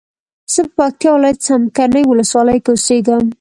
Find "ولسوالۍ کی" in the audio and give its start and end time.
2.11-2.69